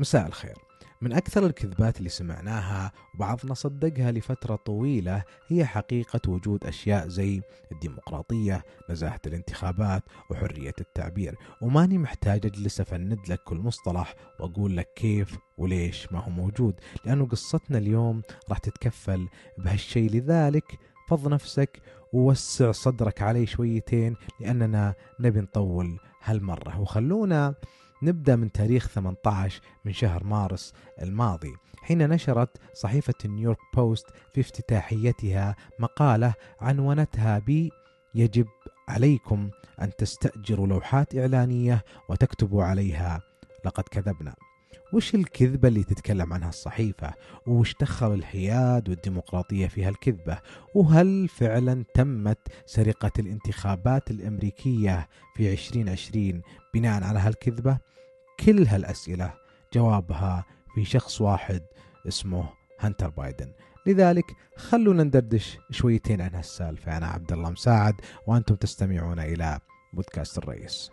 مساء 0.00 0.26
الخير. 0.26 0.58
من 1.00 1.12
أكثر 1.12 1.46
الكذبات 1.46 1.98
اللي 1.98 2.08
سمعناها 2.08 2.92
وبعضنا 3.14 3.54
صدقها 3.54 4.12
لفترة 4.12 4.56
طويلة 4.56 5.24
هي 5.48 5.64
حقيقة 5.64 6.30
وجود 6.30 6.64
أشياء 6.64 7.08
زي 7.08 7.42
الديمقراطية، 7.72 8.64
نزاهة 8.90 9.20
الانتخابات، 9.26 10.02
وحرية 10.30 10.74
التعبير، 10.80 11.36
وماني 11.62 11.98
محتاج 11.98 12.46
أجلس 12.46 12.80
أفند 12.80 13.18
لك 13.28 13.40
كل 13.44 13.56
مصطلح 13.56 14.14
وأقول 14.40 14.76
لك 14.76 14.88
كيف 14.96 15.38
وليش 15.58 16.12
ما 16.12 16.18
هو 16.18 16.30
موجود، 16.30 16.74
لأنه 17.04 17.26
قصتنا 17.26 17.78
اليوم 17.78 18.22
راح 18.48 18.58
تتكفل 18.58 19.28
بهالشيء 19.58 20.10
لذلك 20.10 20.78
فض 21.08 21.28
نفسك 21.28 21.82
ووسع 22.12 22.72
صدرك 22.72 23.22
علي 23.22 23.46
شويتين 23.46 24.16
لأننا 24.40 24.94
نبي 25.20 25.40
نطول 25.40 25.98
هالمرة. 26.24 26.80
وخلونا 26.80 27.54
نبدأ 28.02 28.36
من 28.36 28.52
تاريخ 28.52 28.88
18 28.88 29.60
من 29.84 29.92
شهر 29.92 30.24
مارس 30.24 30.72
الماضي 31.02 31.52
حين 31.82 32.08
نشرت 32.08 32.56
صحيفة 32.74 33.14
نيويورك 33.24 33.58
بوست 33.76 34.06
في 34.32 34.40
افتتاحيتها 34.40 35.56
مقالة 35.78 36.34
عنونتها 36.60 37.38
ب 37.38 37.68
يجب 38.14 38.46
عليكم 38.88 39.50
أن 39.82 39.96
تستأجروا 39.96 40.66
لوحات 40.66 41.16
إعلانية 41.16 41.84
وتكتبوا 42.08 42.64
عليها. 42.64 43.22
لقد 43.64 43.84
كذبنا. 43.84 44.34
وش 44.92 45.14
الكذبة 45.14 45.68
اللي 45.68 45.82
تتكلم 45.82 46.32
عنها 46.32 46.48
الصحيفة؟ 46.48 47.14
وش 47.46 47.74
دخل 47.80 48.14
الحياد 48.14 48.88
والديمقراطية 48.88 49.66
في 49.66 49.84
هالكذبة؟ 49.84 50.38
وهل 50.74 51.28
فعلا 51.28 51.84
تمت 51.94 52.38
سرقة 52.66 53.10
الانتخابات 53.18 54.10
الأمريكية 54.10 55.08
في 55.36 55.52
2020 55.52 56.42
بناء 56.74 57.04
على 57.04 57.18
هالكذبة؟ 57.18 57.78
كل 58.40 58.66
هالأسئلة 58.66 59.34
جوابها 59.74 60.44
في 60.74 60.84
شخص 60.84 61.20
واحد 61.20 61.62
اسمه 62.08 62.48
هانتر 62.80 63.08
بايدن. 63.08 63.52
لذلك 63.86 64.24
خلونا 64.56 65.02
ندردش 65.02 65.58
شويتين 65.70 66.20
عن 66.20 66.34
هالسالفة. 66.34 66.96
أنا 66.96 67.06
عبد 67.06 67.32
الله 67.32 67.50
مساعد 67.50 67.94
وأنتم 68.26 68.54
تستمعون 68.54 69.18
إلى 69.18 69.60
بودكاست 69.92 70.38
الرئيس. 70.38 70.90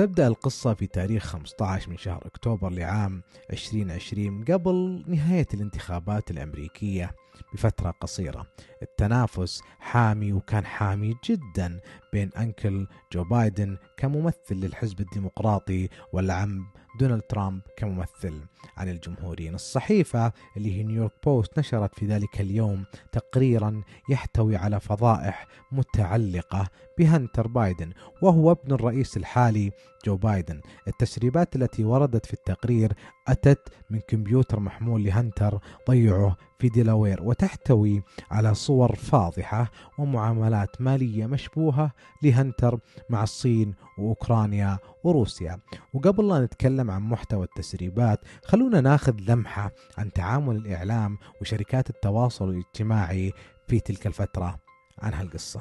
تبدأ 0.00 0.26
القصة 0.26 0.74
في 0.74 0.86
تاريخ 0.86 1.24
15 1.26 1.90
من 1.90 1.96
شهر 1.96 2.26
أكتوبر 2.26 2.70
لعام 2.70 3.22
2020 3.52 4.44
قبل 4.44 5.04
نهاية 5.06 5.46
الانتخابات 5.54 6.30
الأمريكية 6.30 7.14
بفترة 7.54 7.90
قصيرة. 7.90 8.46
التنافس 8.82 9.62
حامي 9.80 10.32
وكان 10.32 10.66
حامي 10.66 11.14
جدا 11.24 11.80
بين 12.12 12.30
uncle 12.38 12.86
جو 13.12 13.24
بايدن 13.24 13.76
كممثل 13.96 14.54
للحزب 14.54 15.00
الديمقراطي 15.00 15.88
والعم 16.12 16.66
دونالد 17.00 17.22
ترامب 17.22 17.62
كممثل. 17.76 18.40
عن 18.76 18.88
الجمهوريين. 18.88 19.54
الصحيفة 19.54 20.32
اللي 20.56 20.78
هي 20.78 20.82
نيويورك 20.82 21.12
بوست 21.24 21.58
نشرت 21.58 21.94
في 21.94 22.06
ذلك 22.06 22.40
اليوم 22.40 22.84
تقريرا 23.12 23.82
يحتوي 24.08 24.56
على 24.56 24.80
فضائح 24.80 25.46
متعلقة 25.72 26.68
بهنتر 26.98 27.46
بايدن 27.46 27.92
وهو 28.22 28.52
ابن 28.52 28.72
الرئيس 28.72 29.16
الحالي 29.16 29.72
جو 30.06 30.16
بايدن. 30.16 30.60
التسريبات 30.88 31.56
التي 31.56 31.84
وردت 31.84 32.26
في 32.26 32.34
التقرير 32.34 32.92
أتت 33.28 33.68
من 33.90 34.00
كمبيوتر 34.08 34.60
محمول 34.60 35.04
لهنتر 35.04 35.58
ضيعه 35.88 36.36
في 36.58 36.68
ديلاوير 36.68 37.22
وتحتوي 37.22 38.02
على 38.30 38.54
صور 38.54 38.96
فاضحة 38.96 39.70
ومعاملات 39.98 40.80
مالية 40.80 41.26
مشبوهة 41.26 41.92
لهنتر 42.22 42.78
مع 43.10 43.22
الصين 43.22 43.74
وأوكرانيا 43.98 44.78
وروسيا. 45.04 45.58
وقبل 45.94 46.28
لا 46.28 46.44
نتكلم 46.44 46.90
عن 46.90 47.02
محتوى 47.02 47.44
التسريبات 47.44 48.20
خلونا 48.50 48.80
ناخذ 48.80 49.14
لمحة 49.28 49.70
عن 49.98 50.12
تعامل 50.12 50.56
الإعلام 50.56 51.18
وشركات 51.40 51.90
التواصل 51.90 52.48
الاجتماعي 52.48 53.32
في 53.68 53.80
تلك 53.80 54.06
الفترة 54.06 54.58
عن 54.98 55.14
هالقصة. 55.14 55.60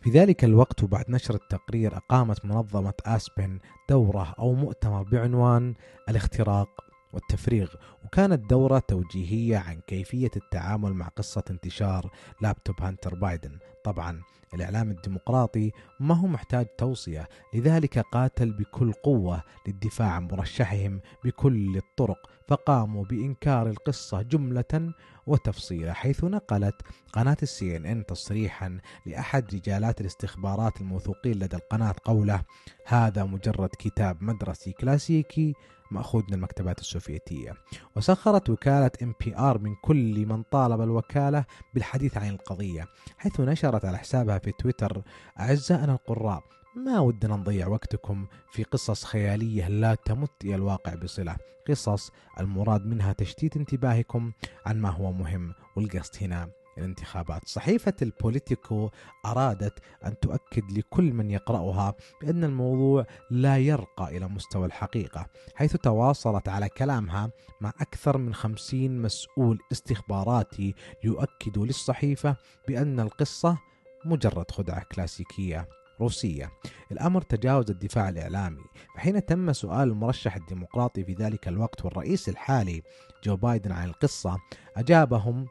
في 0.00 0.10
ذلك 0.10 0.44
الوقت 0.44 0.82
وبعد 0.82 1.04
نشر 1.08 1.34
التقرير 1.34 1.96
أقامت 1.96 2.44
منظمة 2.44 2.94
آسبن 3.06 3.58
دورة 3.88 4.34
أو 4.38 4.54
مؤتمر 4.54 5.02
بعنوان 5.02 5.74
الاختراق 6.08 6.68
والتفريغ 7.12 7.74
وكانت 8.04 8.50
دورة 8.50 8.78
توجيهية 8.78 9.56
عن 9.56 9.80
كيفية 9.86 10.30
التعامل 10.36 10.94
مع 10.94 11.08
قصة 11.08 11.44
انتشار 11.50 12.10
لابتوب 12.42 12.82
هانتر 12.82 13.14
بايدن. 13.14 13.58
طبعا 13.84 14.22
الإعلام 14.54 14.90
الديمقراطي 14.90 15.72
ما 16.00 16.14
هو 16.14 16.26
محتاج 16.26 16.66
توصية 16.78 17.28
لذلك 17.54 17.98
قاتل 17.98 18.52
بكل 18.52 18.92
قوة 18.92 19.42
للدفاع 19.66 20.08
عن 20.08 20.28
مرشحهم 20.32 21.00
بكل 21.24 21.76
الطرق 21.76 22.30
فقاموا 22.48 23.04
بإنكار 23.04 23.68
القصة 23.68 24.22
جملة 24.22 24.92
وتفصيلا 25.26 25.92
حيث 25.92 26.24
نقلت 26.24 26.74
قناة 27.12 27.36
ال 27.42 27.76
CNN 27.76 28.06
تصريحا 28.06 28.78
لأحد 29.06 29.54
رجالات 29.54 30.00
الاستخبارات 30.00 30.80
الموثوقين 30.80 31.34
لدى 31.34 31.56
القناة 31.56 31.94
قوله 32.04 32.42
هذا 32.86 33.24
مجرد 33.24 33.70
كتاب 33.78 34.22
مدرسي 34.22 34.72
كلاسيكي 34.72 35.54
مأخوذ 35.90 36.22
من 36.28 36.34
المكتبات 36.34 36.80
السوفيتية 36.80 37.54
وسخرت 37.96 38.50
وكالة 38.50 38.90
NPR 39.02 39.58
من 39.58 39.74
كل 39.74 40.26
من 40.26 40.42
طالب 40.42 40.80
الوكالة 40.80 41.44
بالحديث 41.74 42.16
عن 42.16 42.28
القضية 42.28 42.86
حيث 43.18 43.40
نشرت 43.70 43.84
على 43.84 43.98
حسابها 43.98 44.38
في 44.38 44.52
تويتر 44.52 45.02
أعزائنا 45.40 45.92
القراء 45.92 46.42
ما 46.76 47.00
ودنا 47.00 47.36
نضيع 47.36 47.68
وقتكم 47.68 48.26
في 48.52 48.62
قصص 48.62 49.04
خيالية 49.04 49.68
لا 49.68 49.94
تمت 49.94 50.30
إلى 50.44 50.54
الواقع 50.54 50.94
بصلة. 50.94 51.36
قصص 51.68 52.10
المراد 52.40 52.86
منها 52.86 53.12
تشتيت 53.12 53.56
انتباهكم 53.56 54.32
عن 54.66 54.80
ما 54.80 54.88
هو 54.90 55.12
مهم 55.12 55.54
والقصد 55.76 56.22
هنا 56.22 56.48
الانتخابات. 56.78 57.48
صحيفة 57.48 57.94
البوليتيكو 58.02 58.90
أرادت 59.26 59.78
أن 60.06 60.20
تؤكد 60.20 60.72
لكل 60.72 61.12
من 61.12 61.30
يقرأها 61.30 61.94
بأن 62.22 62.44
الموضوع 62.44 63.06
لا 63.30 63.58
يرقى 63.58 64.16
إلى 64.16 64.28
مستوى 64.28 64.66
الحقيقة 64.66 65.26
حيث 65.54 65.76
تواصلت 65.76 66.48
على 66.48 66.68
كلامها 66.68 67.30
مع 67.60 67.72
أكثر 67.80 68.18
من 68.18 68.34
خمسين 68.34 69.02
مسؤول 69.02 69.58
استخباراتي 69.72 70.74
ليؤكدوا 71.04 71.66
للصحيفة 71.66 72.36
بأن 72.68 73.00
القصة 73.00 73.58
مجرد 74.04 74.50
خدعة 74.50 74.84
كلاسيكية 74.84 75.68
روسية. 76.00 76.50
الأمر 76.92 77.22
تجاوز 77.22 77.70
الدفاع 77.70 78.08
الإعلامي 78.08 78.64
فحين 78.94 79.26
تم 79.26 79.52
سؤال 79.52 79.88
المرشح 79.88 80.36
الديمقراطي 80.36 81.04
في 81.04 81.14
ذلك 81.14 81.48
الوقت 81.48 81.84
والرئيس 81.84 82.28
الحالي 82.28 82.82
جو 83.24 83.36
بايدن 83.36 83.72
عن 83.72 83.88
القصة 83.88 84.38
أجابهم 84.76 85.46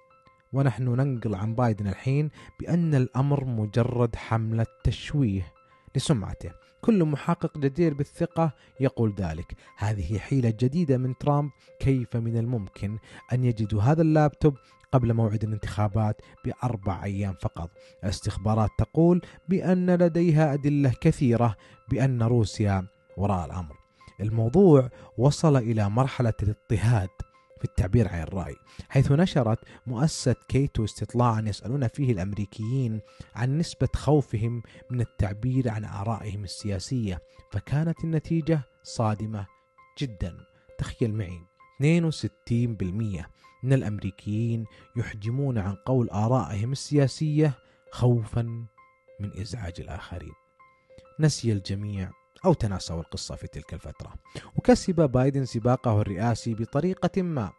ونحن 0.54 0.84
ننقل 0.84 1.36
عن 1.36 1.56
بايدن 1.56 1.88
الحين 1.88 2.30
بأن 2.60 2.96
الأمر 2.96 3.46
مجرد 3.46 4.16
حملة 4.16 4.66
تشويه 4.84 5.54
لسمعته. 5.96 6.52
كل 6.82 7.06
محقق 7.06 7.58
جدير 7.58 7.94
بالثقة 7.94 8.52
يقول 8.80 9.14
ذلك. 9.18 9.56
هذه 9.78 10.18
حيلة 10.18 10.50
جديدة 10.50 10.98
من 10.98 11.18
ترامب. 11.18 11.50
كيف 11.80 12.16
من 12.16 12.38
الممكن 12.38 12.98
أن 13.34 13.44
يجدوا 13.44 13.82
هذا 13.82 14.02
اللابتوب 14.02 14.58
قبل 14.92 15.14
موعد 15.14 15.44
الانتخابات 15.44 16.22
بأربع 16.46 17.04
أيام 17.04 17.34
فقط؟ 17.42 17.70
الاستخبارات 18.04 18.70
تقول 18.78 19.22
بأن 19.50 19.96
لديها 19.96 20.54
أدلة 20.54 20.94
كثيرة 21.02 21.56
بأن 21.92 22.24
روسيا 22.24 22.88
وراء 23.18 23.46
الأمر. 23.46 23.76
الموضوع 24.22 24.90
وصل 25.18 25.58
إلى 25.58 25.90
مرحلة 25.90 26.34
الاضطهاد. 26.44 27.10
في 27.60 27.66
التعبير 27.66 28.08
عن 28.08 28.22
الرأي 28.22 28.56
حيث 28.90 29.12
نشرت 29.12 29.60
مؤسسة 29.88 30.36
كيتو 30.48 30.84
استطلاعا 30.84 31.42
يسألون 31.42 31.88
فيه 31.88 32.12
الأمريكيين 32.12 33.02
عن 33.36 33.58
نسبة 33.58 33.90
خوفهم 33.96 34.64
من 34.90 35.02
التعبير 35.02 35.70
عن 35.70 35.86
آرائهم 35.86 36.44
السياسية 36.44 37.22
فكانت 37.52 38.04
النتيجة 38.04 38.62
صادمة 38.84 39.48
جدا. 40.00 40.38
تخيل 40.78 41.14
معي 41.14 41.42
62% 41.82 43.26
من 43.64 43.74
الأمريكيين 43.74 44.66
يحجمون 44.96 45.58
عن 45.58 45.76
قول 45.76 46.10
آرائهم 46.10 46.72
السياسية 46.72 47.54
خوفا 47.92 48.42
من 49.20 49.40
إزعاج 49.42 49.74
الآخرين. 49.80 50.34
نسي 51.20 51.52
الجميع 51.52 52.12
أو 52.46 52.54
تناسوا 52.54 53.00
القصة 53.00 53.36
في 53.36 53.48
تلك 53.48 53.74
الفترة. 53.74 54.14
وكسب 54.56 54.96
بايدن 54.96 55.46
سباقه 55.46 56.02
الرئاسي 56.02 56.54
بطريقة 56.54 57.22
ما 57.22 57.52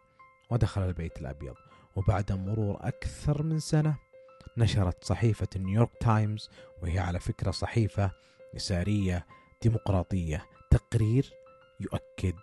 ودخل 0.49 0.81
البيت 0.81 1.21
الأبيض. 1.21 1.55
وبعد 1.95 2.31
مرور 2.31 2.77
أكثر 2.81 3.43
من 3.43 3.59
سنة 3.59 3.97
نشرت 4.57 5.03
صحيفة 5.03 5.47
نيويورك 5.55 5.89
تايمز 5.99 6.49
وهي 6.83 6.99
على 6.99 7.19
فكرة 7.19 7.51
صحيفة 7.51 8.11
يسارية 8.53 9.25
ديمقراطية 9.61 10.45
تقرير 10.71 11.33
يؤكد 11.79 12.33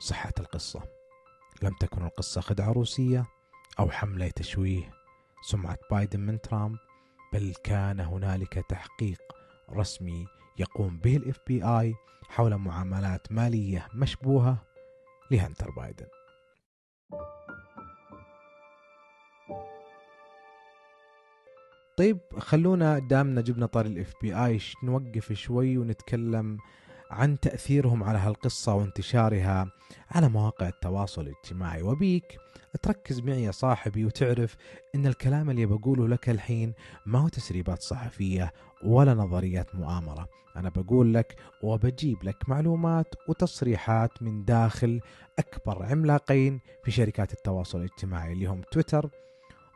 صحة 0.00 0.32
القصة. 0.40 0.82
لم 1.62 1.74
تكن 1.80 2.04
القصة 2.06 2.40
خدعة 2.40 2.72
روسية 2.72 3.26
أو 3.78 3.90
حملة 3.90 4.28
تشويه 4.28 4.90
سمعة 5.42 5.78
بايدن 5.90 6.20
من 6.20 6.40
ترامب 6.40 6.76
بل 7.32 7.54
كان 7.64 8.00
هنالك 8.00 8.64
تحقيق 8.68 9.18
رسمي 9.70 10.26
يقوم 10.58 10.98
به 10.98 11.16
ال 11.16 11.40
FBI 11.46 11.94
حول 12.28 12.56
معاملات 12.56 13.32
مالية 13.32 13.88
مشبوهة 13.94 14.62
لهنتر 15.30 15.70
بايدن. 15.70 16.06
طيب 21.96 22.18
خلونا 22.38 22.98
دامنا 22.98 23.40
جبنا 23.40 23.66
طاري 23.66 23.88
ال 23.88 24.12
FBI 24.22 24.60
نوقف 24.84 25.32
شوي 25.32 25.78
ونتكلم 25.78 26.58
عن 27.10 27.40
تأثيرهم 27.40 28.02
على 28.02 28.18
هالقصة 28.18 28.74
وانتشارها 28.74 29.72
على 30.10 30.28
مواقع 30.28 30.68
التواصل 30.68 31.22
الاجتماعي. 31.22 31.82
وبيك 31.82 32.38
تركز 32.82 33.20
معي 33.20 33.42
يا 33.42 33.50
صاحبي 33.50 34.04
وتعرف 34.04 34.56
إن 34.94 35.06
الكلام 35.06 35.50
اللي 35.50 35.66
بقوله 35.66 36.08
لك 36.08 36.28
الحين 36.30 36.74
ما 37.06 37.18
هو 37.18 37.28
تسريبات 37.28 37.82
صحفية 37.82 38.52
ولا 38.84 39.14
نظريات 39.14 39.74
مؤامرة. 39.74 40.28
أنا 40.56 40.68
بقول 40.68 41.14
لك 41.14 41.36
وبجيب 41.62 42.24
لك 42.24 42.48
معلومات 42.48 43.14
وتصريحات 43.28 44.22
من 44.22 44.44
داخل 44.44 45.00
أكبر 45.38 45.82
عملاقين 45.82 46.60
في 46.84 46.90
شركات 46.90 47.32
التواصل 47.32 47.78
الاجتماعي 47.78 48.32
اللي 48.32 48.46
هم 48.46 48.60
تويتر 48.72 49.10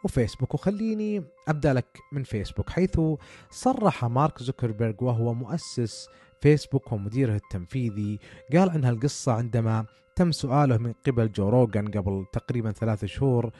وفيسبوك. 0.04 0.54
وخليني 0.54 1.24
أبدأ 1.48 1.72
لك 1.72 1.98
من 2.12 2.22
فيسبوك 2.22 2.70
حيث 2.70 3.00
صرح 3.50 4.04
مارك 4.04 4.42
زوكربيرج 4.42 5.02
وهو 5.02 5.34
مؤسس 5.34 6.08
فيسبوك 6.40 6.92
ومديره 6.92 7.34
التنفيذي 7.34 8.18
قال 8.52 8.70
عن 8.70 8.84
هالقصة 8.84 9.32
عندما 9.32 9.86
تم 10.16 10.32
سؤاله 10.32 10.76
من 10.76 10.92
قبل 11.06 11.32
جو 11.32 11.48
روجان 11.48 11.88
قبل 11.88 12.26
تقريبا 12.32 12.72
ثلاث 12.72 13.04
شهور 13.04 13.50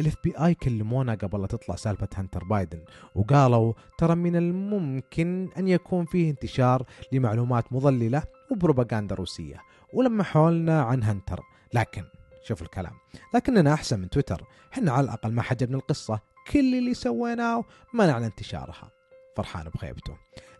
ال 0.00 0.14
FBI 0.24 0.54
كلمونا 0.54 1.14
قبل 1.14 1.40
لا 1.40 1.46
تطلع 1.46 1.76
سالفة 1.76 2.08
هانتر 2.14 2.44
بايدن 2.44 2.80
وقالوا 3.14 3.72
ترى 3.98 4.14
من 4.14 4.36
الممكن 4.36 5.48
أن 5.58 5.68
يكون 5.68 6.04
فيه 6.04 6.30
انتشار 6.30 6.84
لمعلومات 7.12 7.72
مضللة 7.72 8.22
وبروباغندا 8.50 9.14
روسية 9.14 9.62
ولما 9.94 10.22
حولنا 10.24 10.82
عن 10.82 11.02
هانتر 11.02 11.40
لكن 11.74 12.04
شوف 12.42 12.62
الكلام 12.62 12.92
لكننا 13.34 13.74
أحسن 13.74 14.00
من 14.00 14.10
تويتر. 14.10 14.44
إحنا 14.72 14.92
على 14.92 15.04
الأقل 15.04 15.32
ما 15.32 15.42
حجبنا 15.42 15.76
القصة 15.76 16.20
كل 16.52 16.74
اللي 16.74 16.94
سويناه 16.94 17.64
منعنا 17.94 18.26
انتشارها. 18.26 18.90
فرحان 19.36 19.68
بخيبته 19.68 20.16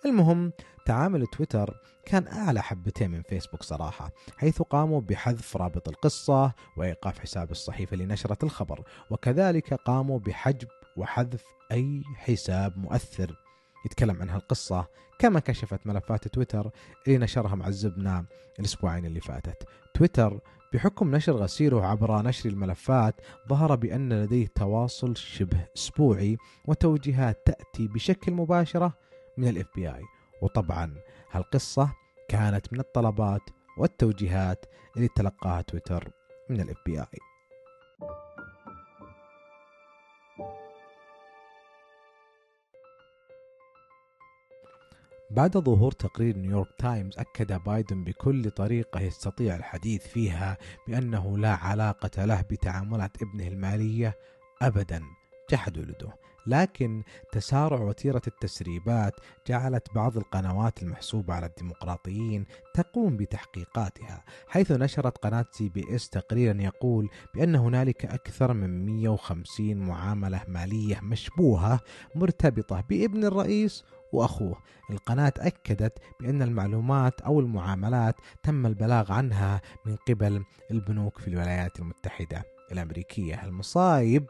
المهم 0.06 0.52
تعامل 0.90 1.26
تويتر 1.26 1.76
كان 2.06 2.26
أعلى 2.26 2.62
حبتين 2.62 3.10
من 3.10 3.22
فيسبوك 3.22 3.62
صراحة 3.62 4.10
حيث 4.37 4.62
قاموا 4.62 5.00
بحذف 5.00 5.56
رابط 5.56 5.88
القصة 5.88 6.52
وإيقاف 6.76 7.19
حساب 7.19 7.50
الصحيفة 7.50 7.96
لنشرة 7.96 8.38
الخبر 8.42 8.82
وكذلك 9.10 9.75
قاموا 9.75 10.19
بحجب 10.19 10.69
وحذف 10.96 11.44
أي 11.72 12.02
حساب 12.16 12.78
مؤثر. 12.78 13.37
يتكلم 13.87 14.16
عن 14.20 14.31
هالقصة 14.31 14.87
كما 15.19 15.40
كشفت 15.40 15.87
ملفات 15.87 16.28
تويتر 16.28 16.70
اللي 17.06 17.19
نشرها 17.19 17.54
معزبنا 17.54 18.25
الأسبوعين 18.58 19.06
اللي 19.06 19.20
فاتت. 19.20 19.69
تويتر 19.94 20.40
بحكم 20.72 21.14
نشر 21.14 21.32
غسيله 21.32 21.87
عبر 21.87 22.22
نشر 22.22 22.48
الملفات 22.48 23.14
ظهر 23.48 23.75
بأن 23.75 24.12
لديه 24.12 24.46
تواصل 24.54 25.16
شبه 25.16 25.66
أسبوعي 25.76 26.37
وتوجيهات 26.64 27.46
تأتي 27.46 27.88
بشكل 27.88 28.32
مباشرة 28.32 28.94
من 29.38 29.48
ال 29.48 29.66
FBI 29.76 30.19
وطبعا 30.42 30.94
هالقصة 31.31 31.92
كانت 32.28 32.72
من 32.72 32.81
الطلبات 32.81 33.42
والتوجيهات 33.78 34.64
اللي 34.96 35.08
تلقاها 35.08 35.62
تويتر 35.62 36.10
من 36.50 36.60
ال 36.60 36.76
FBI 36.87 37.19
بعد 45.31 45.58
ظهور 45.58 45.92
تقرير 45.92 46.37
نيويورك 46.37 46.69
تايمز 46.78 47.19
أكد 47.19 47.52
بايدن 47.52 48.04
بكل 48.04 48.50
طريقة 48.50 49.00
يستطيع 49.00 49.56
الحديث 49.56 50.06
فيها 50.06 50.56
بأنه 50.88 51.38
لا 51.38 51.52
علاقة 51.54 52.25
له 52.25 52.40
بتعاملات 52.40 53.22
ابنه 53.22 53.48
المالية 53.48 54.19
أبدا 54.62 55.02
جحد 55.50 55.78
ولده 55.78 56.08
لكن 56.46 57.02
تسارع 57.32 57.81
وتيرة 57.81 58.22
التسريبات 58.26 59.12
جعلت 59.46 59.94
بعض 59.94 60.16
القنوات 60.16 60.82
المحسوبة 60.82 61.34
على 61.34 61.46
الديمقراطيين 61.46 62.46
تقوم 62.75 63.16
بتحقيقاتها 63.16 64.25
حيث 64.48 64.72
نشرت 64.72 65.19
قناة 65.19 65.44
CBS 65.52 66.08
تقريرا 66.08 66.62
يقول 66.62 67.08
بأن 67.34 67.54
هنالك 67.54 68.04
أكثر 68.04 68.52
من 68.52 68.87
150 68.87 69.76
معاملة 69.76 70.40
مالية 70.48 71.00
مشبوهة 71.02 71.81
مرتبطة 72.14 72.81
بابن 72.81 73.25
الرئيس 73.25 73.84
وأخوه. 74.12 74.56
القناة 74.90 75.32
أكدت 75.38 75.98
بأن 76.20 76.42
المعلومات 76.42 77.20
أو 77.20 77.40
المعاملات 77.40 78.14
تم 78.42 78.66
البلاغ 78.66 79.12
عنها 79.12 79.60
من 79.87 79.96
قبل 79.96 80.44
البنوك 80.70 81.19
في 81.19 81.28
الولايات 81.28 81.78
المتحدة 81.81 82.44
الأمريكية. 82.72 83.44
المصايب 83.44 84.26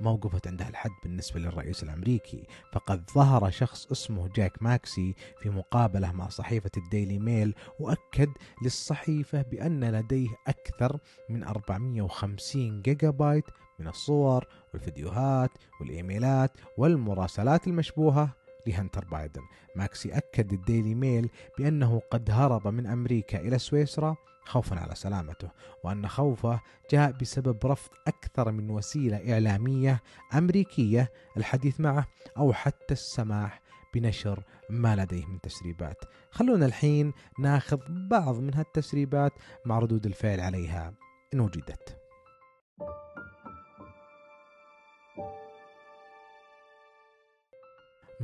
ما 0.00 0.10
وقفت 0.10 0.46
عندها 0.46 0.68
الحد 0.68 0.90
بالنسبة 1.02 1.40
للرئيس 1.40 1.82
الأمريكي. 1.82 2.46
فقد 2.72 3.10
ظهر 3.14 3.50
شخص 3.50 3.86
اسمه 3.90 4.28
جاك 4.28 4.62
ماكسي 4.62 5.14
في 5.42 5.50
مقابلة 5.50 6.12
مع 6.12 6.28
صحيفة 6.28 6.70
الديلي 6.76 7.18
ميل 7.18 7.54
وأكد 7.80 8.30
للصحيفة 8.62 9.42
بأن 9.42 9.84
لديه 9.84 10.28
أكثر 10.46 10.98
من 11.30 11.44
450 11.44 12.82
جيجا 12.82 13.10
بايت 13.10 13.44
من 13.78 13.88
الصور 13.88 14.46
والفيديوهات 14.72 15.50
والإيميلات 15.80 16.52
والمراسلات 16.78 17.66
المشبوهة 17.66 18.34
لهنتر 18.66 19.04
بايدن. 19.04 19.42
ماكسي 19.76 20.16
أكد 20.16 20.52
الديلي 20.52 20.94
ميل 20.94 21.30
بأنه 21.58 22.02
قد 22.10 22.30
هرب 22.30 22.68
من 22.68 22.86
أمريكا 22.86 23.40
إلى 23.40 23.58
سويسرا 23.58 24.16
خوفا 24.46 24.80
على 24.80 24.94
سلامته 24.94 25.50
وأن 25.84 26.08
خوفه 26.08 26.60
جاء 26.90 27.10
بسبب 27.10 27.66
رفض 27.66 27.90
أكثر 28.06 28.52
من 28.52 28.70
وسيلة 28.70 29.32
إعلامية 29.32 30.02
أمريكية 30.34 31.12
الحديث 31.36 31.80
معه 31.80 32.06
أو 32.36 32.52
حتى 32.52 32.94
السماح 32.94 33.60
بنشر 33.94 34.44
ما 34.70 34.96
لديه 34.96 35.26
من 35.26 35.40
تسريبات. 35.40 36.04
خلونا 36.30 36.66
الحين 36.66 37.12
ناخذ 37.38 37.78
بعض 37.88 38.38
من 38.38 38.54
هالتسريبات 38.54 39.32
مع 39.64 39.78
ردود 39.78 40.06
الفعل 40.06 40.40
عليها 40.40 40.94
إن 41.34 41.40
وجدت. 41.40 41.98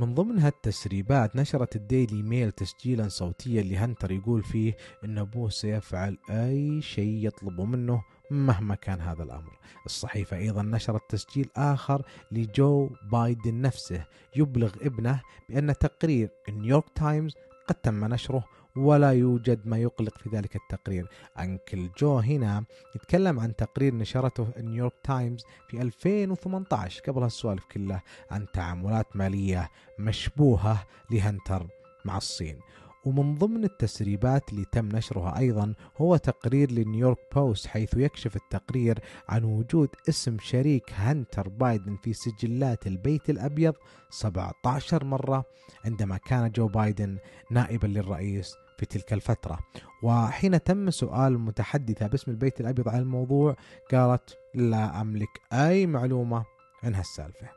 من 0.01 0.13
ضمن 0.13 0.39
هالتسريبات 0.39 1.35
نشرت 1.35 1.75
الديلي 1.75 2.23
ميل 2.23 2.51
تسجيلا 2.51 3.07
صوتيا 3.07 3.61
لهنتر 3.61 4.11
يقول 4.11 4.43
فيه 4.43 4.77
إن 5.05 5.17
أبوه 5.17 5.49
سيفعل 5.49 6.17
أي 6.29 6.81
شيء 6.81 7.27
يطلبه 7.27 7.65
منه 7.65 8.03
مهما 8.31 8.75
كان 8.75 9.01
هذا 9.01 9.23
الأمر. 9.23 9.59
الصحيفة 9.85 10.37
أيضا 10.37 10.61
نشرت 10.61 11.01
تسجيل 11.09 11.49
آخر 11.57 12.05
لجو 12.31 12.89
بايدن 13.11 13.61
نفسه 13.61 14.05
يبلغ 14.35 14.71
ابنه 14.81 15.21
بأن 15.49 15.77
تقرير 15.77 16.29
نيويورك 16.49 16.85
تايمز 16.95 17.35
قد 17.67 17.75
تم 17.75 18.05
نشره 18.05 18.43
ولا 18.75 19.11
يوجد 19.11 19.67
ما 19.67 19.77
يقلق 19.77 20.17
في 20.17 20.29
ذلك 20.29 20.55
التقرير. 20.55 21.07
uncle 21.39 21.89
جو 21.97 22.19
هنا 22.19 22.63
يتكلم 22.95 23.39
عن 23.39 23.55
تقرير 23.55 23.95
نشرته 23.95 24.47
نيويورك 24.57 24.93
تايمز 25.03 25.45
في 25.67 25.81
2018 25.81 27.01
قبل 27.07 27.23
هالسوالف 27.23 27.65
كلها 27.65 28.03
عن 28.31 28.45
تعاملات 28.53 29.15
مالية 29.15 29.69
مشبوهة 29.99 30.85
لهنتر 31.11 31.67
مع 32.05 32.17
الصين. 32.17 32.59
ومن 33.05 33.35
ضمن 33.35 33.63
التسريبات 33.63 34.49
اللي 34.49 34.65
تم 34.71 34.85
نشرها 34.85 35.37
أيضا 35.37 35.73
هو 35.97 36.17
تقرير 36.17 36.71
لنيويورك 36.71 37.17
بوست 37.35 37.67
حيث 37.67 37.97
يكشف 37.97 38.35
التقرير 38.35 38.99
عن 39.29 39.43
وجود 39.43 39.89
اسم 40.09 40.37
شريك 40.39 40.83
هنتر 40.93 41.49
بايدن 41.49 41.95
في 41.95 42.13
سجلات 42.13 42.87
البيت 42.87 43.29
الأبيض 43.29 43.73
17 44.09 45.03
مرة 45.03 45.45
عندما 45.85 46.17
كان 46.17 46.51
جو 46.51 46.67
بايدن 46.67 47.17
نائبا 47.51 47.87
للرئيس 47.87 48.55
في 48.77 48.85
تلك 48.85 49.13
الفترة. 49.13 49.59
وحين 50.03 50.63
تم 50.63 50.89
سؤال 50.89 51.33
المتحدثة 51.33 52.07
باسم 52.07 52.31
البيت 52.31 52.61
الأبيض 52.61 52.89
عن 52.89 52.99
الموضوع 52.99 53.55
قالت 53.91 54.37
لا 54.55 55.01
أملك 55.01 55.29
أي 55.53 55.87
معلومة 55.87 56.45
عن 56.83 56.95
هالسالفة. 56.95 57.49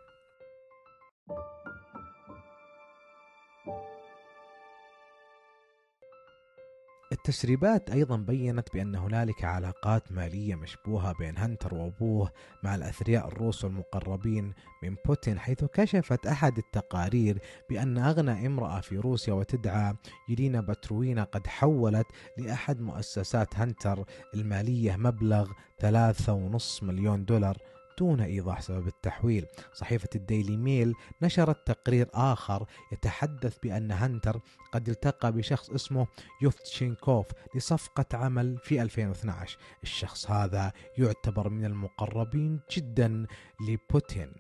التسريبات 7.15 7.91
أيضا 7.91 8.17
بينت 8.17 8.69
بأن 8.75 8.95
هنالك 8.95 9.45
علاقات 9.45 10.13
مالية 10.13 10.55
مشبوهة 10.55 11.13
بين 11.13 11.39
هنتر 11.39 11.75
وأبوه 11.75 12.31
مع 12.63 12.75
الأثرياء 12.75 13.29
الروس 13.29 13.65
المقربين 13.65 14.53
من 14.83 14.97
بوتين 15.07 15.39
حيث 15.39 15.65
كشفت 15.65 16.27
أحد 16.27 16.59
التقارير 16.59 17.39
بأن 17.71 17.99
أغنى 17.99 18.47
امرأة 18.47 18.81
في 18.81 18.97
روسيا 18.99 19.33
وتدعى 19.33 19.95
يلينا 20.29 20.61
باتورينا 20.61 21.25
قد 21.25 21.47
حولت 21.47 22.07
لأحد 22.39 22.81
مؤسسات 22.81 23.57
هنتر 23.57 24.05
المالية 24.35 24.97
مبلغ 24.97 25.51
ثلاثة 25.81 26.33
ونص 26.33 26.83
مليون 26.83 27.25
دولار. 27.25 27.59
دون 27.99 28.21
إيضاح 28.21 28.61
سبب 28.61 28.87
التحويل. 28.87 29.47
صحيفة 29.73 30.09
الديلي 30.15 30.57
ميل 30.57 30.95
نشرت 31.23 31.67
تقرير 31.67 32.09
آخر 32.15 32.67
يتحدث 32.93 33.59
بأن 33.59 33.91
هانتر 33.91 34.41
قد 34.73 34.89
التقى 34.89 35.33
بشخص 35.33 35.71
اسمه 35.71 36.07
يفتوشينكوف 36.43 37.27
لصفقة 37.55 38.07
عمل 38.15 38.59
في 38.59 38.83
2012 38.83 39.59
الشخص 39.83 40.31
هذا 40.31 40.73
يعتبر 40.99 41.49
من 41.49 41.65
المقربين 41.65 42.61
جدا 42.71 43.27
لبوتين. 43.69 44.33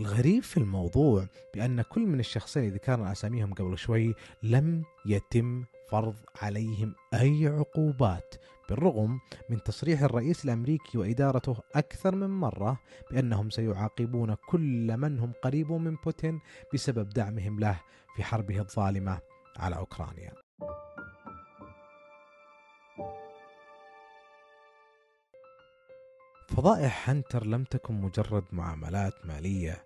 الغريب 0.00 0.42
في 0.42 0.56
الموضوع 0.56 1.26
بأن 1.54 1.82
كل 1.82 2.06
من 2.06 2.20
الشخصين 2.20 2.62
اللي 2.62 2.74
ذكرنا 2.74 3.12
أساميهم 3.12 3.54
قبل 3.54 3.78
شوي 3.78 4.14
لم 4.42 4.82
يتم 5.06 5.64
فرض 5.90 6.14
عليهم 6.42 6.94
أي 7.14 7.46
عقوبات 7.46 8.34
بالرغم 8.68 9.20
من 9.50 9.62
تصريح 9.62 10.02
الرئيس 10.02 10.44
الأمريكي 10.44 10.98
وإدارته 10.98 11.56
أكثر 11.74 12.14
من 12.14 12.30
مرة 12.30 12.80
بأنهم 13.10 13.50
سيعاقبون 13.50 14.34
كل 14.34 14.96
من 14.96 15.18
هم 15.18 15.32
قريب 15.42 15.72
من 15.72 15.96
بوتين 16.04 16.40
بسبب 16.74 17.08
دعمهم 17.08 17.60
له 17.60 17.80
في 18.16 18.24
حربه 18.24 18.60
الظالمة 18.60 19.18
على 19.56 19.76
أوكرانيا. 19.76 20.32
فضائح 26.48 27.10
هنتر 27.10 27.46
لم 27.46 27.64
تكن 27.64 27.94
مجرد 27.94 28.44
معاملات 28.52 29.26
مالية 29.26 29.84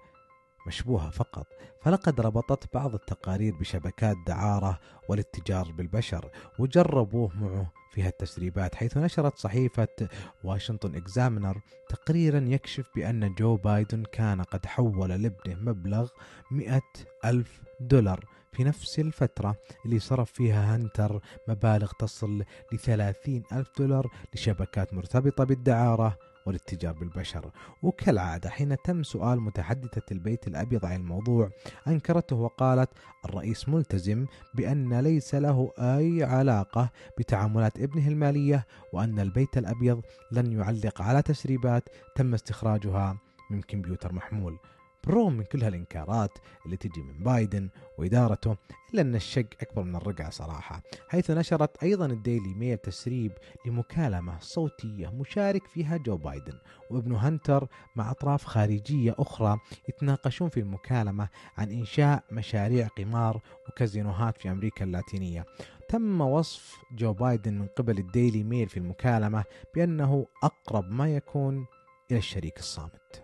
مشبوهة 0.67 1.11
فقط. 1.11 1.47
فلقد 1.85 2.21
ربطت 2.21 2.75
بعض 2.75 2.95
التقارير 2.95 3.55
بشبكات 3.55 4.17
دعارة 4.27 4.81
والاتجار 5.09 5.73
بالبشر 5.73 6.31
وجر 6.59 6.90
أبوه 6.90 7.31
معه 7.35 7.73
فيها 7.93 8.09
التسريبات 8.09 8.75
حيث 8.75 8.97
نشرت 8.97 9.39
صحيفة 9.39 10.09
واشنطن 10.45 10.95
اكزامينر 10.95 11.61
تقريرا 11.89 12.41
يكشف 12.41 12.91
بأن 12.97 13.35
جو 13.35 13.57
بايدن 13.57 14.05
كان 14.13 14.43
قد 14.43 14.67
حول 14.67 15.09
لابنه 15.09 15.55
مبلغ 15.61 16.09
مئة 16.51 16.83
ألف 17.25 17.63
دولار 17.81 18.25
في 18.53 18.65
نفس 18.65 18.99
الفترة 18.99 19.57
اللي 19.85 19.99
صرف 19.99 20.33
فيها 20.33 20.77
هنتر 20.77 21.21
مبالغ 21.49 21.93
تصل 21.99 22.45
لثلاثين 22.73 23.43
ألف 23.53 23.71
دولار 23.79 24.11
لشبكات 24.35 24.95
مرتبطة 24.95 25.45
بالدعارة 25.45 26.19
والاتجار 26.47 26.93
بالبشر. 26.93 27.51
وكالعادة 27.83 28.51
حين 28.51 28.77
تم 28.85 29.03
سؤال 29.03 29.41
متحدثة 29.41 30.03
البيت 30.13 30.47
الأبيض 30.47 30.87
عن 30.87 30.97
الموضوع 30.97 31.51
أنكرته 31.89 32.37
وقالت 32.37 32.91
الرئيس 33.25 33.69
ملتزم 33.69 34.27
بأن 34.55 35.01
ليس 35.01 35.35
له 35.35 35.73
أي 35.79 36.25
علاقة 36.25 36.91
بتعاملات 37.19 37.81
ابنه 37.81 38.09
المالية 38.09 38.67
وأن 38.93 39.21
البيت 39.21 39.59
الأبيض 39.59 40.03
لن 40.33 40.53
يعلق 40.53 41.03
على 41.03 41.23
تسريبات 41.23 41.89
تم 42.17 42.35
استخراجها 42.35 43.19
من 43.51 43.63
كمبيوتر 43.63 44.13
محمول. 44.13 44.59
بالرغم 45.07 45.33
من 45.33 45.45
كل 45.45 45.63
هالإنكارات 45.65 46.39
اللي 46.67 46.77
تجي 46.77 47.03
من 47.03 47.25
بايدن 47.25 47.69
وإدارته 47.99 48.57
إلا 48.95 49.03
أن 49.03 49.15
الشق 49.15 49.47
أكبر 49.61 49.83
من 49.83 49.97
الرقعة 49.97 50.31
صراحة 50.31 50.83
حيث 51.09 51.31
نشرت 51.31 51.83
أيضا 51.83 52.07
الديلي 52.07 52.55
ميل 52.55 52.79
تسريب 52.79 53.33
لمكالمة 53.67 54.39
صوتية 54.41 55.09
مشارك 55.09 55.67
فيها 55.67 55.97
جو 55.97 56.17
بايدن 56.17 56.59
وابن 56.91 57.15
هنتر 57.15 57.69
مع 57.97 58.11
أطراف 58.11 58.45
خارجية 58.45 59.15
أخرى 59.19 59.59
يتناقشون 59.89 60.49
في 60.49 60.61
المكالمة 60.61 61.29
عن 61.59 61.71
إنشاء 61.71 62.25
مشاريع 62.33 62.87
قمار 62.87 63.41
وكازينوهات 63.69 64.39
في 64.39 64.51
أمريكا 64.51 64.85
اللاتينية. 64.85 65.47
تم 65.89 66.21
وصف 66.21 66.77
جو 66.93 67.13
بايدن 67.13 67.55
من 67.55 67.67
قبل 67.67 67.99
الديلي 67.99 68.45
ميل 68.45 68.69
في 68.69 68.77
المكالمة 68.77 69.45
بأنه 69.75 70.27
أقرب 70.43 70.91
ما 70.91 71.17
يكون 71.17 71.67
إلى 72.11 72.19
الشريك 72.19 72.59
الصامت. 72.59 73.24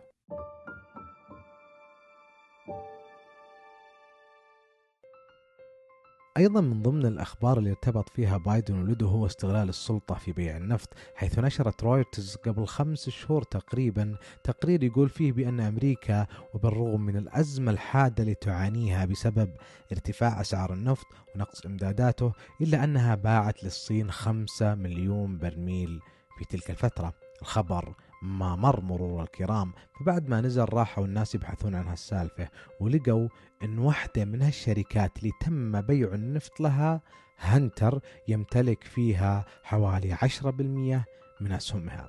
أيضا 6.41 6.61
من 6.61 6.83
ضمن 6.83 7.07
الأخبار 7.07 7.59
اللي 7.59 7.71
ارتبط 7.71 8.09
فيها 8.09 8.39
بايدن 8.39 8.79
وولده 8.79 9.07
هو 9.07 9.27
استغلال 9.27 9.69
السلطة 9.69 10.15
في 10.15 10.33
بيع 10.33 10.57
النفط 10.57 10.89
حيث 11.15 11.39
نشرت 11.39 11.85
رويترز 11.85 12.37
قبل 12.37 12.67
خمس 12.67 13.09
شهور 13.09 13.43
تقريبا 13.43 14.17
تقرير 14.45 14.85
يقول 14.85 15.09
فيه 15.09 15.33
بأن 15.33 15.61
أمريكا 15.61 16.27
وبالرغم 16.55 17.01
من 17.01 17.17
الأزمة 17.17 17.71
الحادة 17.71 18.23
اللي 18.23 18.35
تعانيها 18.35 19.05
بسبب 19.05 19.51
ارتفاع 19.93 20.41
أسعار 20.41 20.73
النفط 20.73 21.07
ونقص 21.35 21.67
إمداداته 21.67 22.33
إلا 22.61 22.85
أنها 22.85 23.15
باعت 23.15 23.65
للصين 23.65 24.11
خمسة 24.11 24.75
مليون 24.75 25.39
برميل 25.39 26.01
في 26.39 26.45
تلك 26.45 26.71
الفترة. 26.71 27.15
الخبر 27.43 27.95
ما 28.23 28.57
مر 28.57 28.81
مرور 28.81 29.23
الكرام 29.23 29.73
فبعد 30.01 30.29
ما 30.29 30.41
نزل 30.41 30.65
راحوا 30.73 31.05
الناس 31.05 31.35
يبحثون 31.35 31.75
عن 31.75 31.87
هالسالفة 31.87 32.49
ولقوا 32.81 33.29
إن 33.63 33.79
واحدة 33.79 34.25
من 34.25 34.43
هالشركات 34.43 35.19
اللي 35.19 35.31
تم 35.41 35.81
بيع 35.81 36.15
النفط 36.15 36.61
لها 36.61 37.01
هنتر 37.39 38.01
يمتلك 38.29 38.85
فيها 38.85 39.45
حوالي 39.63 40.15
10% 40.15 41.05
من 41.41 41.53
أسهمها. 41.53 42.09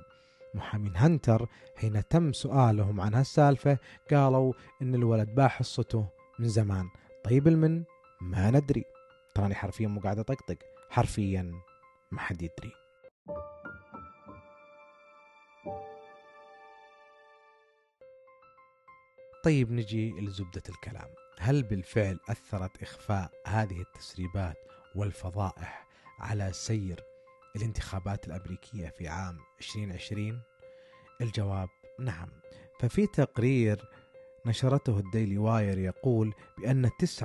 محامين 0.54 0.92
هنتر 0.96 1.48
حين 1.76 2.08
تم 2.08 2.32
سؤالهم 2.32 3.00
عن 3.00 3.14
هالسالفة 3.14 3.78
قالوا 4.10 4.52
إن 4.82 4.94
الولد 4.94 5.34
باع 5.34 5.48
حصته 5.48 6.06
من 6.38 6.48
زمان. 6.48 6.88
طيب 7.24 7.48
المن؟ 7.48 7.84
ما 8.20 8.50
ندري. 8.50 8.84
تراني 9.34 9.54
حرفيا 9.54 9.88
مو 9.88 10.00
قاعد 10.00 10.18
أطقطق. 10.18 10.58
حرفيا 10.90 11.52
ما 12.12 12.20
حد 12.20 12.42
يدري. 12.42 12.72
طيب 19.42 19.72
نجي 19.72 20.20
لزبدة 20.20 20.62
الكلام. 20.68 21.08
هل 21.38 21.62
بالفعل 21.62 22.18
أثرت 22.28 22.82
إخفاء 22.82 23.30
هذه 23.46 23.80
التسريبات 23.80 24.56
والفضائح 24.94 25.86
على 26.18 26.52
سير 26.52 27.04
الانتخابات 27.56 28.26
الأمريكية 28.26 28.88
في 28.88 29.08
عام 29.08 29.38
2020 29.60 30.42
الجواب 31.20 31.68
نعم. 32.00 32.28
ففي 32.80 33.06
تقرير 33.06 33.88
نشرته 34.46 34.98
الديلي 34.98 35.38
واير 35.38 35.78
يقول 35.78 36.34
بأن 36.58 36.90
9% 37.20 37.22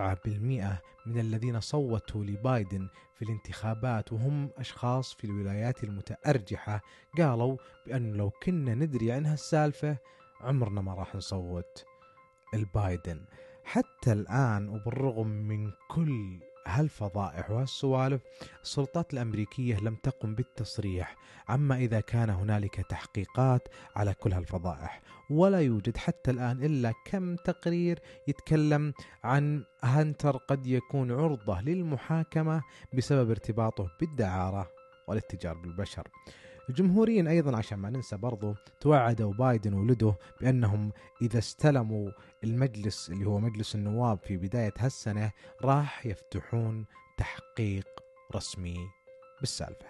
من 1.05 1.19
الذين 1.19 1.59
صوتوا 1.59 2.23
لبايدن 2.23 2.89
في 3.15 3.21
الانتخابات 3.21 4.13
وهم 4.13 4.49
أشخاص 4.57 5.13
في 5.13 5.23
الولايات 5.23 5.83
المتأرجحة 5.83 6.81
قالوا 7.17 7.57
بأن 7.85 8.13
لو 8.13 8.29
كنا 8.29 8.75
ندري 8.75 9.11
عن 9.11 9.25
هالسالفة 9.25 9.97
عمرنا 10.41 10.81
ما 10.81 10.93
راح 10.93 11.15
نصوت. 11.15 11.85
البايدن. 12.53 13.21
حتى 13.63 14.11
الآن 14.11 14.69
وبالرغم 14.69 15.27
من 15.27 15.71
كل 15.89 16.39
هالفضائح 16.67 17.51
وهالسوالف 17.51 18.21
السلطات 18.63 19.13
الأمريكية 19.13 19.79
لم 19.79 19.95
تقم 19.95 20.35
بالتصريح. 20.35 21.15
عما 21.49 21.77
إذا 21.77 21.99
كان 21.99 22.29
هنالك 22.29 22.75
تحقيقات 22.75 23.67
على 23.95 24.13
كل 24.13 24.33
هالفضائح 24.33 25.01
ولا 25.29 25.61
يوجد 25.61 25.97
حتى 25.97 26.31
الآن 26.31 26.63
إلا 26.63 26.93
كم 27.05 27.35
تقرير 27.35 27.99
يتكلم 28.27 28.93
عن 29.23 29.63
هانتر 29.83 30.37
قد 30.37 30.67
يكون 30.67 31.11
عرضة 31.11 31.61
للمحاكمة 31.61 32.61
بسبب 32.93 33.29
ارتباطه 33.29 33.91
بالدعارة 33.99 34.71
والاتجار 35.07 35.57
بالبشر. 35.57 36.07
الجمهوريين 36.69 37.27
أيضا 37.27 37.57
عشان 37.57 37.79
ما 37.79 37.89
ننسى 37.89 38.17
برضو 38.17 38.55
توعدوا 38.79 39.33
بايدن 39.33 39.73
وولده 39.73 40.15
بأنهم 40.41 40.91
إذا 41.21 41.39
استلموا 41.39 42.11
المجلس 42.43 43.09
اللي 43.09 43.25
هو 43.25 43.39
مجلس 43.39 43.75
النواب 43.75 44.19
في 44.23 44.37
بداية 44.37 44.73
هالسنة 44.77 45.31
راح 45.63 46.05
يفتحون 46.05 46.85
تحقيق 47.17 47.87
رسمي 48.35 48.77
بالسالفة. 49.39 49.87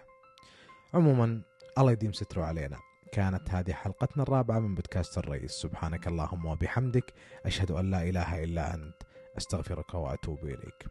عموما 0.94 1.42
الله 1.78 1.92
يديم 1.92 2.14
ستره 2.14 2.44
علينا. 2.44 2.78
كانت 3.12 3.50
هذه 3.50 3.72
حلقتنا 3.72 4.24
الرابعة 4.24 4.60
من 4.60 4.76
بودكاست 4.76 5.18
الرئيس 5.18 5.52
سبحانك 5.52 6.08
اللهم 6.08 6.46
وبحمدك 6.46 7.14
أشهد 7.46 7.72
أن 7.72 7.92
لا 7.92 8.10
إله 8.10 8.44
إلا 8.44 8.74
أنت 8.74 9.04
أستغفرك 9.38 9.94
وأتوب 9.94 10.46
إليك. 10.46 10.86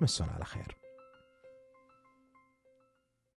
تمسون 0.00 0.28
على 0.28 0.44
خير. 0.44 0.81